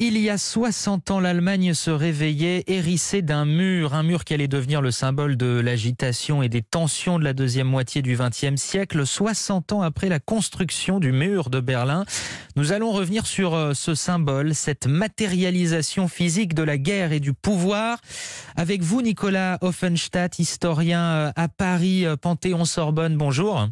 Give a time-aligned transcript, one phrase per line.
[0.00, 4.48] Il y a 60 ans, l'Allemagne se réveillait hérissée d'un mur, un mur qui allait
[4.48, 9.06] devenir le symbole de l'agitation et des tensions de la deuxième moitié du XXe siècle.
[9.06, 12.04] 60 ans après la construction du mur de Berlin,
[12.56, 17.32] nous allons revenir sur euh, ce symbole, cette matérialisation physique de la guerre et du
[17.32, 18.00] pouvoir.
[18.56, 23.16] Avec vous, Nicolas Offenstadt, historien euh, à Paris, euh, Panthéon-Sorbonne.
[23.16, 23.68] Bonjour.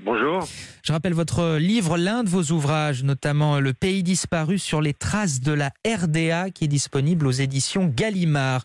[0.00, 0.46] Bonjour.
[0.84, 5.40] Je rappelle votre livre, l'un de vos ouvrages, notamment Le pays disparu sur les traces
[5.40, 8.62] de la RDA, qui est disponible aux éditions Gallimard.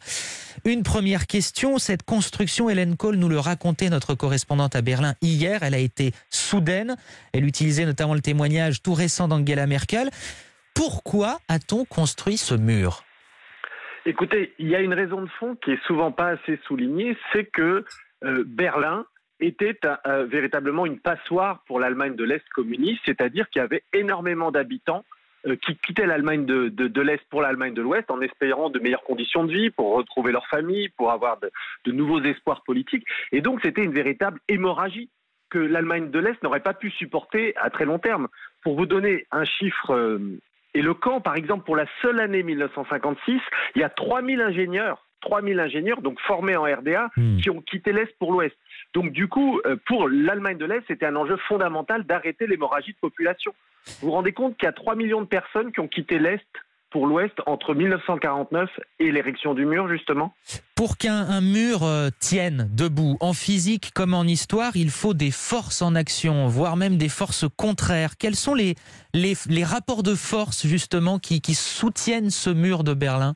[0.65, 5.63] Une première question, cette construction, Hélène Kohl nous le racontait, notre correspondante à Berlin hier,
[5.63, 6.97] elle a été soudaine.
[7.31, 10.09] Elle utilisait notamment le témoignage tout récent d'Angela Merkel.
[10.75, 13.03] Pourquoi a-t-on construit ce mur?
[14.05, 17.45] Écoutez, il y a une raison de fond qui est souvent pas assez soulignée, c'est
[17.45, 17.85] que
[18.23, 19.05] euh, Berlin
[19.41, 19.77] était
[20.27, 25.03] véritablement une passoire pour l'Allemagne de l'Est communiste, c'est-à-dire qu'il y avait énormément d'habitants
[25.47, 29.03] euh, qui quittaient l'Allemagne de, de, l'Est pour l'Allemagne de l'Ouest en espérant de meilleures
[29.03, 33.07] conditions de vie, pour retrouver leur famille, pour avoir de, nouveaux espoirs politiques.
[33.31, 35.09] Et donc c'était une véritable hémorragie
[35.49, 38.27] que l'Allemagne de l'Est n'aurait pas pu supporter à très long terme.
[38.63, 40.19] Pour vous donner un chiffre euh,
[40.75, 43.41] éloquent, par exemple, pour la seule année 1956,
[43.75, 47.37] il y a 3000 ingénieurs 3000 ingénieurs, donc formés en RDA, hmm.
[47.37, 48.55] qui ont quitté l'Est pour l'Ouest.
[48.93, 52.97] Donc du coup, euh, pour l'Allemagne de l'Est, c'était un enjeu fondamental d'arrêter l'hémorragie de
[52.99, 53.53] population.
[54.01, 56.45] Vous vous rendez compte qu'il y a 3 millions de personnes qui ont quitté l'Est
[56.91, 58.69] pour l'Ouest entre 1949
[58.99, 60.33] et l'érection du mur, justement
[60.75, 65.81] Pour qu'un mur euh, tienne debout, en physique comme en histoire, il faut des forces
[65.81, 68.17] en action, voire même des forces contraires.
[68.17, 68.75] Quels sont les,
[69.13, 73.35] les, rapports de force, justement, qui soutiennent ce mur de Berlin?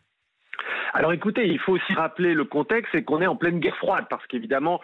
[0.96, 4.06] Alors écoutez, il faut aussi rappeler le contexte, c'est qu'on est en pleine guerre froide,
[4.10, 4.80] parce qu'évidemment,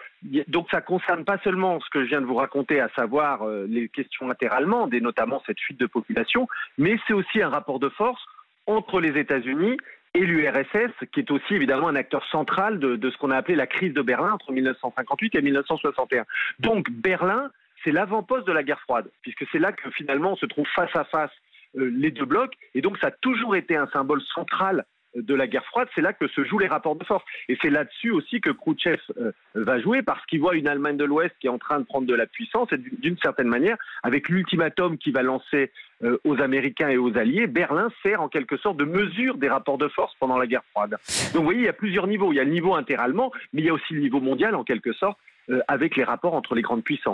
[0.46, 3.64] donc ça concerne pas seulement ce que je viens de vous raconter, à savoir euh,
[3.66, 7.88] les questions interallemandes et notamment cette fuite de population, mais c'est aussi un rapport de
[7.88, 8.22] force
[8.66, 9.78] entre les États-Unis
[10.12, 13.66] et l'URSS, qui est aussi évidemment un acteur central de, ce qu'on a appelé la
[13.66, 16.26] crise de Berlin entre 1958 et 1961.
[16.58, 17.50] Donc Berlin,
[17.84, 20.94] c'est l'avant-poste de la guerre froide, puisque c'est là que finalement on se trouve face
[20.94, 21.32] à face
[21.78, 24.84] euh, les deux blocs, et donc ça a toujours été un symbole central
[25.14, 27.24] de la guerre froide, c'est là que se jouent les rapports de force.
[27.48, 31.04] Et c'est là-dessus aussi que Khrouchtchev euh, va jouer, parce qu'il voit une Allemagne de
[31.04, 34.28] l'Ouest qui est en train de prendre de la puissance, et d'une certaine manière, avec
[34.28, 35.70] l'ultimatum qu'il va lancer
[36.02, 39.78] euh, aux Américains et aux Alliés, Berlin sert en quelque sorte de mesure des rapports
[39.78, 40.96] de force pendant la guerre froide.
[41.32, 42.32] Donc vous voyez, il y a plusieurs niveaux.
[42.32, 44.64] Il y a le niveau interallemand, mais il y a aussi le niveau mondial en
[44.64, 45.18] quelque sorte,
[45.50, 47.10] euh, avec les rapports entre les grandes puissances.